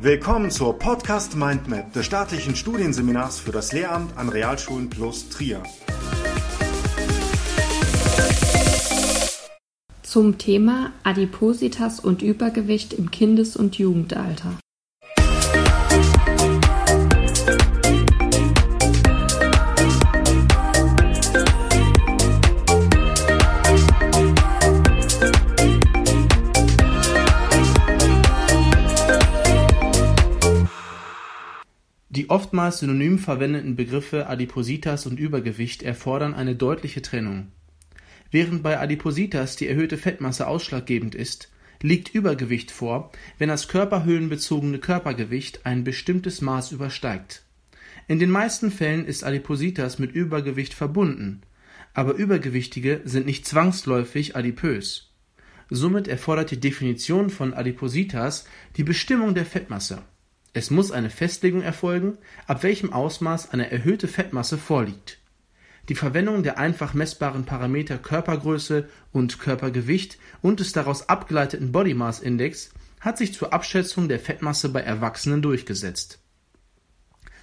Willkommen 0.00 0.52
zur 0.52 0.78
Podcast 0.78 1.34
Mindmap 1.34 1.92
des 1.92 2.06
staatlichen 2.06 2.54
Studienseminars 2.54 3.40
für 3.40 3.50
das 3.50 3.72
Lehramt 3.72 4.16
an 4.16 4.28
Realschulen 4.28 4.88
plus 4.88 5.28
Trier. 5.28 5.60
Zum 10.04 10.38
Thema 10.38 10.92
Adipositas 11.02 11.98
und 11.98 12.22
Übergewicht 12.22 12.92
im 12.92 13.10
Kindes- 13.10 13.56
und 13.56 13.76
Jugendalter. 13.76 14.52
Die 32.28 32.32
oftmals 32.34 32.80
synonym 32.80 33.18
verwendeten 33.18 33.74
Begriffe 33.74 34.26
Adipositas 34.26 35.06
und 35.06 35.18
Übergewicht 35.18 35.82
erfordern 35.82 36.34
eine 36.34 36.54
deutliche 36.54 37.00
Trennung. 37.00 37.46
Während 38.30 38.62
bei 38.62 38.78
Adipositas 38.78 39.56
die 39.56 39.66
erhöhte 39.66 39.96
Fettmasse 39.96 40.46
ausschlaggebend 40.46 41.14
ist, 41.14 41.50
liegt 41.80 42.14
Übergewicht 42.14 42.70
vor, 42.70 43.12
wenn 43.38 43.48
das 43.48 43.66
körperhöhlenbezogene 43.68 44.78
Körpergewicht 44.78 45.64
ein 45.64 45.84
bestimmtes 45.84 46.42
Maß 46.42 46.72
übersteigt. 46.72 47.44
In 48.08 48.18
den 48.18 48.30
meisten 48.30 48.70
Fällen 48.70 49.06
ist 49.06 49.24
Adipositas 49.24 49.98
mit 49.98 50.12
Übergewicht 50.12 50.74
verbunden, 50.74 51.40
aber 51.94 52.12
Übergewichtige 52.12 53.00
sind 53.06 53.24
nicht 53.24 53.46
zwangsläufig 53.46 54.36
adipös. 54.36 55.14
Somit 55.70 56.08
erfordert 56.08 56.50
die 56.50 56.60
Definition 56.60 57.30
von 57.30 57.54
Adipositas 57.54 58.44
die 58.76 58.84
Bestimmung 58.84 59.34
der 59.34 59.46
Fettmasse 59.46 60.02
es 60.58 60.72
muss 60.72 60.90
eine 60.90 61.08
Festlegung 61.08 61.62
erfolgen, 61.62 62.18
ab 62.48 62.64
welchem 62.64 62.92
Ausmaß 62.92 63.50
eine 63.52 63.70
erhöhte 63.70 64.08
Fettmasse 64.08 64.58
vorliegt. 64.58 65.18
Die 65.88 65.94
Verwendung 65.94 66.42
der 66.42 66.58
einfach 66.58 66.94
messbaren 66.94 67.44
Parameter 67.44 67.96
Körpergröße 67.96 68.88
und 69.12 69.38
Körpergewicht 69.38 70.18
und 70.42 70.58
des 70.58 70.72
daraus 70.72 71.08
abgeleiteten 71.08 71.70
Body 71.70 71.94
Mass 71.94 72.18
Index 72.18 72.70
hat 72.98 73.18
sich 73.18 73.32
zur 73.32 73.52
Abschätzung 73.52 74.08
der 74.08 74.18
Fettmasse 74.18 74.68
bei 74.70 74.80
Erwachsenen 74.80 75.42
durchgesetzt. 75.42 76.18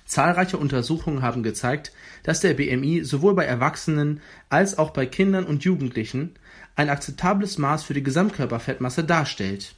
Zahlreiche 0.04 0.58
Untersuchungen 0.58 1.22
haben 1.22 1.42
gezeigt, 1.42 1.94
dass 2.24 2.42
der 2.42 2.54
BMI 2.54 3.06
sowohl 3.06 3.34
bei 3.34 3.46
Erwachsenen 3.46 4.20
als 4.50 4.78
auch 4.78 4.92
bei 4.92 5.06
Kindern 5.06 5.46
und 5.46 5.64
Jugendlichen 5.64 6.36
ein 6.76 6.90
akzeptables 6.90 7.58
Maß 7.58 7.84
für 7.86 7.94
die 7.94 8.04
Gesamtkörperfettmasse 8.04 9.06
darstellt 9.06 9.74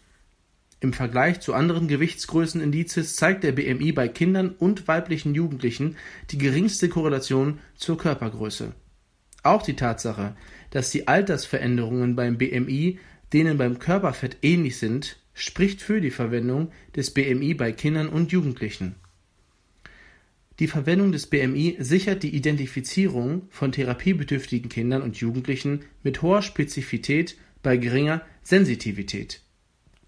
im 0.79 0.93
Vergleich 0.93 1.39
zu 1.39 1.53
anderen 1.53 1.87
Gewichtsgrößenindizes 1.87 3.15
zeigt 3.15 3.43
der 3.43 3.51
BMI 3.51 3.91
bei 3.93 4.07
Kindern 4.07 4.49
und 4.49 4.87
weiblichen 4.87 5.33
Jugendlichen 5.33 5.95
die 6.29 6.37
geringste 6.37 6.87
Korrelation 6.87 7.59
zur 7.75 7.97
Körpergröße. 7.97 8.73
Auch 9.41 9.63
die 9.63 9.75
Tatsache, 9.75 10.35
dass 10.69 10.91
die 10.91 11.07
Altersveränderungen 11.07 12.15
beim 12.15 12.37
BMI 12.37 12.99
denen 13.33 13.57
beim 13.57 13.79
Körperfett 13.79 14.37
ähnlich 14.41 14.77
sind, 14.77 15.17
spricht 15.33 15.81
für 15.81 15.99
die 15.99 16.11
Verwendung 16.11 16.71
des 16.95 17.11
BMI 17.11 17.55
bei 17.55 17.71
Kindern 17.71 18.07
und 18.07 18.31
Jugendlichen. 18.31 18.95
Die 20.59 20.67
Verwendung 20.67 21.11
des 21.11 21.27
BMI 21.27 21.77
sichert 21.79 22.23
die 22.23 22.35
Identifizierung 22.35 23.47
von 23.49 23.71
therapiebedürftigen 23.71 24.69
Kindern 24.69 25.01
und 25.01 25.17
Jugendlichen 25.17 25.81
mit 26.03 26.21
hoher 26.21 26.41
Spezifität 26.41 27.37
bei 27.61 27.77
geringer 27.77 28.21
Sensitivität 28.43 29.41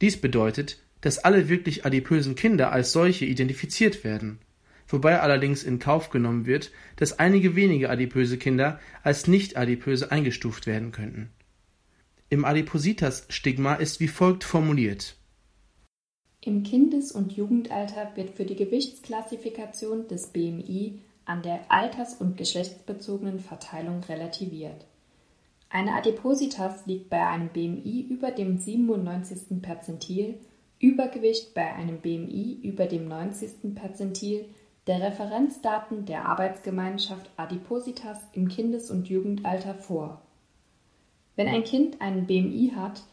dies 0.02 0.20
bedeutet, 0.20 0.82
dass 1.02 1.20
alle 1.20 1.50
wirklich 1.50 1.86
adipösen 1.86 2.36
Kinder 2.36 2.72
als 2.72 2.92
solche 2.92 3.26
identifiziert 3.26 4.04
werden, 4.04 4.40
wobei 4.88 5.20
allerdings 5.20 5.64
in 5.64 5.80
Kauf 5.80 6.10
genommen 6.10 6.46
wird, 6.46 6.72
dass 6.96 7.20
einige 7.20 7.56
wenige 7.56 7.90
adipöse 7.90 8.38
Kinder 8.38 8.80
als 9.04 9.28
nicht 9.28 9.58
adipöse 9.58 10.12
eingestuft 10.12 10.68
werden 10.68 10.92
könnten. 10.92 11.30
Im 12.30 12.46
Adipositas-Stigma 12.46 13.76
ist 13.76 14.00
wie 14.00 14.08
folgt 14.08 14.44
formuliert. 14.44 15.16
Im 16.42 16.64
Kindes- 16.64 17.12
und 17.12 17.34
Jugendalter 17.34 18.12
wird 18.16 18.30
für 18.30 18.46
die 18.46 18.56
Gewichtsklassifikation 18.56 20.08
des 20.08 20.28
BMI 20.28 21.00
an 21.26 21.42
der 21.42 21.70
alters- 21.70 22.14
und 22.14 22.38
geschlechtsbezogenen 22.38 23.40
Verteilung 23.40 24.04
relativiert 24.04 24.86
eine 25.72 25.94
Adipositas 25.94 26.88
liegt 26.88 27.12
bei 27.12 27.26
einem 27.28 27.50
BMI 27.50 28.08
über 28.10 28.32
dem 28.32 28.58
97. 28.58 29.62
Perzentil, 29.62 30.40
Übergewicht 30.80 31.54
bei 31.54 31.74
einem 31.74 32.00
BMI 32.00 32.60
über 32.64 32.88
dem 32.88 33.08
90. 33.08 33.76
Perzentil 33.76 34.46
der 34.88 35.02
Referenzdaten 35.02 36.06
der 36.06 36.26
Arbeitsgemeinschaft 36.26 37.30
Adipositas 37.38 38.18
im 38.34 38.48
Kindes- 38.48 38.90
und 38.90 39.10
Jugendalter 39.10 39.76
vor. 39.76 40.22
Wenn 41.36 41.48
ein 41.48 41.64
Kind 41.64 42.02
einen 42.02 42.26
BMI 42.26 42.74
hat, 42.76 43.04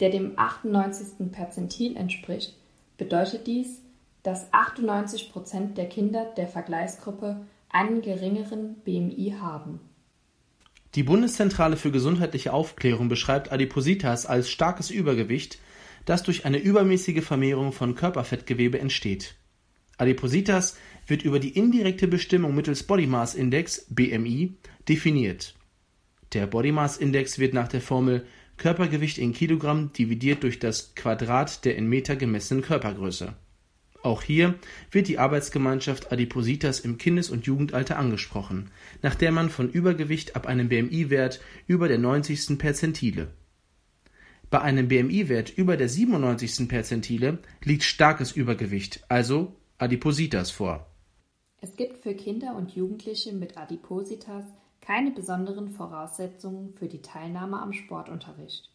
der 0.00 0.08
dem 0.08 0.32
98. 0.36 1.30
Perzentil 1.30 1.94
entspricht, 1.94 2.56
bedeutet 2.96 3.46
dies, 3.46 3.82
dass 4.22 4.50
98 4.54 5.30
Prozent 5.30 5.76
der 5.76 5.90
Kinder 5.90 6.24
der 6.36 6.48
Vergleichsgruppe 6.48 7.44
einen 7.68 8.00
geringeren 8.00 8.76
BMI 8.76 9.34
haben 9.38 9.80
die 10.98 11.04
Bundeszentrale 11.04 11.76
für 11.76 11.92
gesundheitliche 11.92 12.52
Aufklärung 12.52 13.08
beschreibt 13.08 13.52
Adipositas 13.52 14.26
als 14.26 14.50
starkes 14.50 14.90
Übergewicht, 14.90 15.60
das 16.06 16.24
durch 16.24 16.44
eine 16.44 16.58
übermäßige 16.58 17.22
Vermehrung 17.22 17.70
von 17.70 17.94
Körperfettgewebe 17.94 18.80
entsteht. 18.80 19.36
Adipositas 19.96 20.76
wird 21.06 21.22
über 21.22 21.38
die 21.38 21.50
indirekte 21.50 22.08
Bestimmung 22.08 22.56
mittels 22.56 22.82
Body 22.82 23.06
Mass 23.06 23.36
Index 23.36 23.86
(BMI) 23.90 24.54
definiert. 24.88 25.54
Der 26.32 26.48
Body 26.48 26.72
Mass 26.72 26.96
Index 26.96 27.38
wird 27.38 27.54
nach 27.54 27.68
der 27.68 27.80
Formel 27.80 28.26
Körpergewicht 28.56 29.18
in 29.18 29.32
Kilogramm 29.32 29.92
dividiert 29.92 30.42
durch 30.42 30.58
das 30.58 30.96
Quadrat 30.96 31.64
der 31.64 31.76
in 31.76 31.88
Meter 31.88 32.16
gemessenen 32.16 32.64
Körpergröße 32.64 33.36
auch 34.02 34.22
hier 34.22 34.54
wird 34.90 35.08
die 35.08 35.18
Arbeitsgemeinschaft 35.18 36.12
Adipositas 36.12 36.80
im 36.80 36.98
Kindes 36.98 37.30
und 37.30 37.46
Jugendalter 37.46 37.98
angesprochen, 37.98 38.70
nach 39.02 39.14
der 39.14 39.32
man 39.32 39.50
von 39.50 39.70
Übergewicht 39.70 40.36
ab 40.36 40.46
einem 40.46 40.68
BMI-Wert 40.68 41.40
über 41.66 41.88
der 41.88 41.98
90. 41.98 42.58
Perzentile. 42.58 43.28
Bei 44.50 44.60
einem 44.60 44.88
BMI-Wert 44.88 45.50
über 45.56 45.76
der 45.76 45.88
97. 45.88 46.68
Perzentile 46.68 47.38
liegt 47.64 47.82
starkes 47.82 48.32
Übergewicht, 48.32 49.04
also 49.08 49.56
Adipositas 49.78 50.50
vor. 50.50 50.86
Es 51.60 51.74
gibt 51.76 51.98
für 51.98 52.14
Kinder 52.14 52.54
und 52.54 52.70
Jugendliche 52.76 53.32
mit 53.32 53.58
Adipositas 53.58 54.44
keine 54.80 55.10
besonderen 55.10 55.70
Voraussetzungen 55.70 56.72
für 56.74 56.86
die 56.86 57.02
Teilnahme 57.02 57.60
am 57.60 57.72
Sportunterricht 57.72 58.70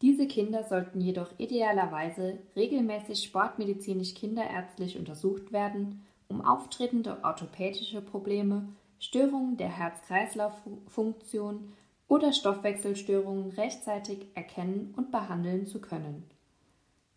diese 0.00 0.28
Kinder 0.28 0.64
sollten 0.64 1.00
jedoch 1.00 1.32
idealerweise 1.38 2.38
regelmäßig 2.54 3.24
sportmedizinisch 3.24 4.14
kinderärztlich 4.14 4.98
untersucht 4.98 5.52
werden, 5.52 6.06
um 6.28 6.40
auftretende 6.40 7.18
orthopädische 7.24 8.00
Probleme, 8.00 8.68
Störungen 9.00 9.56
der 9.56 9.68
Herz-Kreislauf-Funktion 9.68 11.72
oder 12.06 12.32
Stoffwechselstörungen 12.32 13.50
rechtzeitig 13.50 14.26
erkennen 14.34 14.94
und 14.96 15.10
behandeln 15.10 15.66
zu 15.66 15.80
können. 15.80 16.24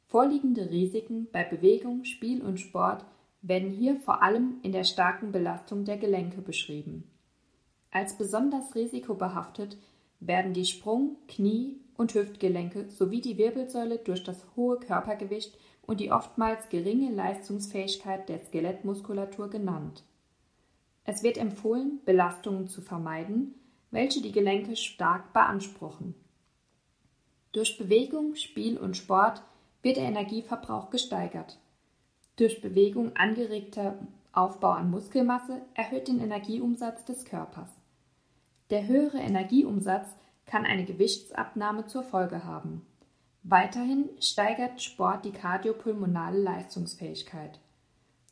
Vorliegende 0.08 0.70
Risiken 0.70 1.28
bei 1.32 1.44
Bewegung, 1.44 2.04
Spiel 2.04 2.42
und 2.42 2.60
Sport 2.60 3.06
werden 3.42 3.70
hier 3.70 3.96
vor 3.98 4.22
allem 4.22 4.58
in 4.62 4.72
der 4.72 4.84
starken 4.84 5.32
Belastung 5.32 5.86
der 5.86 5.98
Gelenke 5.98 6.42
beschrieben. 6.42 7.10
Als 7.92 8.18
besonders 8.18 8.76
risikobehaftet 8.76 9.78
werden 10.22 10.54
die 10.54 10.66
Sprung-, 10.66 11.18
Knie- 11.28 11.76
und 11.98 12.14
Hüftgelenke 12.14 12.90
sowie 12.90 13.20
die 13.20 13.38
Wirbelsäule 13.38 13.98
durch 13.98 14.24
das 14.24 14.46
hohe 14.56 14.80
Körpergewicht 14.80 15.58
und 15.82 16.00
die 16.00 16.12
oftmals 16.12 16.70
geringe 16.70 17.12
Leistungsfähigkeit 17.12 18.30
der 18.30 18.40
Skelettmuskulatur 18.40 19.50
genannt. 19.50 20.04
Es 21.04 21.24
wird 21.24 21.38
empfohlen, 21.38 22.00
Belastungen 22.06 22.68
zu 22.68 22.82
vermeiden, 22.82 23.56
welche 23.90 24.22
die 24.22 24.32
Gelenke 24.32 24.76
stark 24.76 25.34
beanspruchen. 25.34 26.16
Durch 27.52 27.78
Bewegung, 27.78 28.36
Spiel 28.36 28.78
und 28.78 28.96
Sport 28.96 29.42
wird 29.82 29.98
der 29.98 30.06
Energieverbrauch 30.06 30.90
gesteigert. 30.90 31.60
Durch 32.38 32.62
Bewegung 32.62 33.16
angeregter 33.16 33.98
Aufbau 34.32 34.72
an 34.72 34.90
Muskelmasse 34.90 35.62
erhöht 35.74 36.08
den 36.08 36.22
Energieumsatz 36.22 37.04
des 37.04 37.26
Körpers. 37.26 37.81
Der 38.72 38.88
höhere 38.88 39.18
Energieumsatz 39.18 40.16
kann 40.46 40.66
eine 40.66 40.86
Gewichtsabnahme 40.86 41.88
zur 41.88 42.04
Folge 42.04 42.46
haben. 42.46 42.86
Weiterhin 43.44 44.10
steigert 44.22 44.82
Sport 44.82 45.26
die 45.26 45.32
kardiopulmonale 45.32 46.42
Leistungsfähigkeit. 46.42 47.60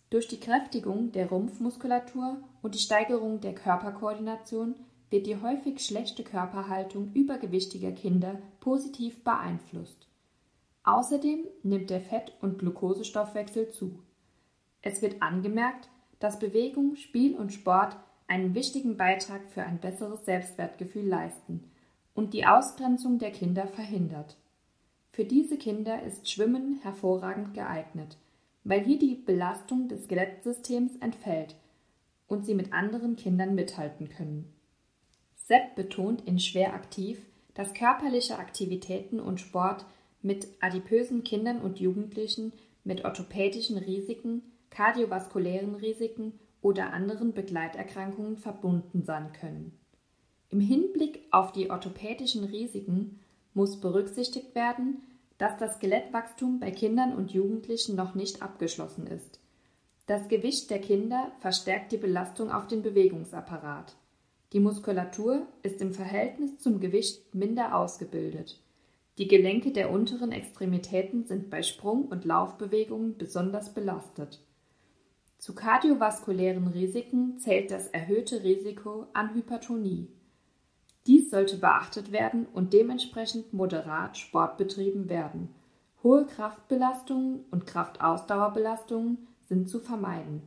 Durch 0.09 0.29
die 0.29 0.39
Kräftigung 0.39 1.11
der 1.11 1.27
Rumpfmuskulatur 1.27 2.37
und 2.61 2.73
die 2.73 2.79
Steigerung 2.79 3.41
der 3.41 3.53
Körperkoordination 3.53 4.75
wird 5.09 5.27
die 5.27 5.41
häufig 5.41 5.83
schlechte 5.85 6.23
Körperhaltung 6.23 7.11
übergewichtiger 7.13 7.91
Kinder 7.91 8.39
positiv 8.61 9.21
beeinflusst. 9.25 10.07
Außerdem 10.83 11.47
nimmt 11.63 11.89
der 11.89 11.99
Fett- 11.99 12.31
und 12.41 12.59
Glukosestoffwechsel 12.59 13.71
zu. 13.71 13.99
Es 14.81 15.01
wird 15.01 15.21
angemerkt, 15.21 15.89
dass 16.19 16.39
Bewegung, 16.39 16.95
Spiel 16.95 17.35
und 17.35 17.51
Sport 17.51 17.97
einen 18.29 18.53
wichtigen 18.53 18.95
Beitrag 18.95 19.41
für 19.49 19.63
ein 19.63 19.79
besseres 19.79 20.23
Selbstwertgefühl 20.23 21.05
leisten 21.05 21.63
und 22.13 22.33
die 22.33 22.45
Ausgrenzung 22.45 23.17
der 23.19 23.31
Kinder 23.31 23.67
verhindert. 23.67 24.37
Für 25.11 25.25
diese 25.25 25.57
Kinder 25.57 26.03
ist 26.03 26.29
Schwimmen 26.29 26.79
hervorragend 26.83 27.53
geeignet, 27.53 28.17
weil 28.63 28.85
hier 28.85 28.99
die 28.99 29.15
Belastung 29.15 29.87
des 29.87 30.03
Skelettsystems 30.03 30.95
entfällt 30.97 31.55
und 32.27 32.45
sie 32.45 32.53
mit 32.53 32.71
anderen 32.71 33.15
Kindern 33.15 33.55
mithalten 33.55 34.09
können. 34.09 34.53
Sepp 35.35 35.75
betont 35.75 36.21
in 36.27 36.39
Schwer 36.39 36.75
aktiv, 36.75 37.19
dass 37.55 37.73
körperliche 37.73 38.37
Aktivitäten 38.37 39.19
und 39.19 39.39
Sport 39.39 39.85
mit 40.21 40.47
adipösen 40.59 41.23
Kindern 41.23 41.59
und 41.59 41.79
Jugendlichen 41.79 42.53
mit 42.83 43.03
orthopädischen 43.03 43.77
Risiken, 43.77 44.43
kardiovaskulären 44.69 45.73
Risiken 45.75 46.33
oder 46.61 46.93
anderen 46.93 47.33
Begleiterkrankungen 47.33 48.37
verbunden 48.37 49.03
sein 49.03 49.31
können. 49.33 49.77
Im 50.49 50.59
Hinblick 50.59 51.21
auf 51.31 51.51
die 51.51 51.69
orthopädischen 51.69 52.43
Risiken 52.43 53.19
muss 53.53 53.79
berücksichtigt 53.79 54.55
werden, 54.55 55.03
dass 55.37 55.57
das 55.57 55.75
Skelettwachstum 55.75 56.59
bei 56.59 56.71
Kindern 56.71 57.15
und 57.15 57.31
Jugendlichen 57.31 57.95
noch 57.95 58.15
nicht 58.15 58.41
abgeschlossen 58.41 59.07
ist. 59.07 59.39
Das 60.05 60.27
Gewicht 60.27 60.69
der 60.69 60.81
Kinder 60.81 61.31
verstärkt 61.39 61.91
die 61.91 61.97
Belastung 61.97 62.51
auf 62.51 62.67
den 62.67 62.81
Bewegungsapparat. 62.81 63.95
Die 64.53 64.59
Muskulatur 64.59 65.45
ist 65.61 65.81
im 65.81 65.93
Verhältnis 65.93 66.57
zum 66.57 66.79
Gewicht 66.79 67.35
minder 67.35 67.75
ausgebildet. 67.75 68.59
Die 69.19 69.27
Gelenke 69.27 69.71
der 69.71 69.91
unteren 69.91 70.31
Extremitäten 70.31 71.25
sind 71.25 71.49
bei 71.49 71.61
Sprung- 71.61 72.07
und 72.07 72.25
Laufbewegungen 72.25 73.17
besonders 73.17 73.73
belastet. 73.73 74.41
Zu 75.39 75.55
kardiovaskulären 75.55 76.67
Risiken 76.67 77.39
zählt 77.39 77.71
das 77.71 77.87
erhöhte 77.87 78.43
Risiko 78.43 79.07
an 79.13 79.33
Hypertonie. 79.33 80.09
Dies 81.07 81.31
sollte 81.31 81.55
beachtet 81.55 82.11
werden 82.11 82.45
und 82.45 82.73
dementsprechend 82.73 83.53
moderat 83.53 84.17
Sport 84.17 84.57
betrieben 84.57 85.07
werden. 85.07 85.55
Hohe 86.03 86.25
Kraftbelastungen 86.25 87.45
und 87.51 87.65
Kraftausdauerbelastungen 87.65 89.29
sind 89.45 89.69
zu 89.69 89.79
vermeiden. 89.79 90.41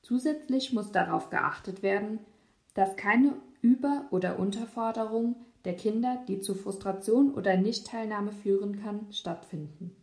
Zusätzlich 0.00 0.72
muss 0.72 0.92
darauf 0.92 1.28
geachtet 1.28 1.82
werden, 1.82 2.20
dass 2.72 2.96
keine 2.96 3.34
Über- 3.60 4.06
oder 4.10 4.38
Unterforderung 4.38 5.36
der 5.66 5.76
Kinder, 5.76 6.24
die 6.26 6.40
zu 6.40 6.54
Frustration 6.54 7.34
oder 7.34 7.58
Nichtteilnahme 7.58 8.32
führen 8.32 8.80
kann, 8.80 9.12
stattfinden. 9.12 9.94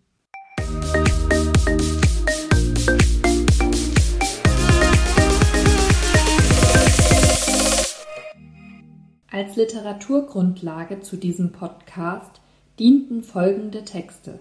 Als 9.34 9.56
Literaturgrundlage 9.56 11.00
zu 11.00 11.18
diesem 11.18 11.54
Podcast 11.54 12.40
dienten 12.78 13.24
folgende 13.24 13.84
Texte: 13.84 14.38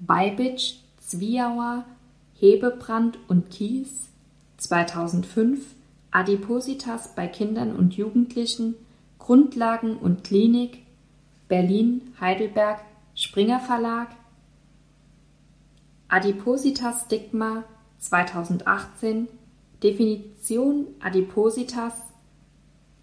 Beibitsch, 0.00 0.74
Zwiauer, 0.98 1.86
Hebebrand 2.34 3.18
und 3.28 3.48
Kies 3.48 4.10
2005 4.58 5.74
Adipositas 6.10 7.14
bei 7.14 7.26
Kindern 7.26 7.74
und 7.74 7.96
Jugendlichen 7.96 8.74
Grundlagen 9.18 9.96
und 9.96 10.24
Klinik 10.24 10.82
Berlin 11.48 12.12
Heidelberg 12.20 12.82
Springer 13.14 13.60
Verlag 13.60 14.08
Adipositas 16.08 17.06
Stigma 17.06 17.64
2018 17.96 19.28
Definition 19.82 20.86
Adipositas 21.00 21.94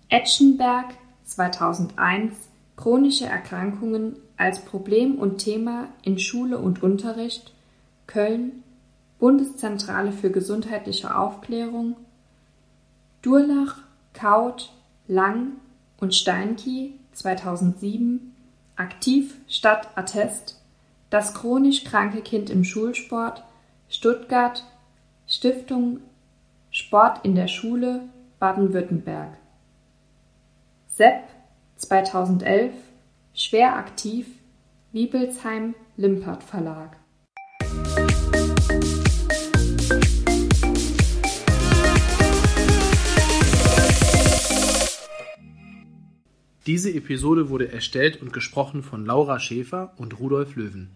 Etschenberg 0.08 0.94
2001 1.26 2.36
Chronische 2.78 3.26
Erkrankungen 3.26 4.18
als 4.38 4.60
Problem 4.60 5.16
und 5.16 5.38
Thema 5.38 5.88
in 6.02 6.20
Schule 6.20 6.58
und 6.58 6.84
Unterricht 6.84 7.54
Köln 8.06 8.64
Bundeszentrale 9.20 10.12
für 10.12 10.30
gesundheitliche 10.30 11.18
Aufklärung 11.18 11.96
Durlach, 13.22 13.78
Kaut, 14.14 14.74
Lang 15.08 15.54
und 16.00 16.14
Steinki 16.14 16.94
2007 17.14 18.34
Aktiv 18.76 19.36
statt 19.48 19.90
Attest 19.96 20.62
Das 21.10 21.34
chronisch 21.34 21.86
kranke 21.86 22.22
Kind 22.22 22.50
im 22.50 22.64
Schulsport 22.64 23.44
Stuttgart 23.90 24.64
Stiftung 25.28 26.02
Sport 26.72 27.24
in 27.24 27.36
der 27.36 27.48
Schule 27.48 28.02
Baden-Württemberg 28.40 29.30
Sepp 30.98 31.28
2011 31.76 32.72
Schwer 33.34 33.76
aktiv 33.76 34.28
Wiebelsheim 34.94 35.76
Limpert 35.98 36.42
Verlag 36.42 36.96
Diese 46.66 46.94
Episode 46.94 47.50
wurde 47.50 47.74
erstellt 47.74 48.22
und 48.22 48.32
gesprochen 48.32 48.82
von 48.82 49.06
Laura 49.06 49.42
Schäfer 49.42 49.94
und 49.98 50.18
Rudolf 50.22 50.56
Löwen. 50.56 50.96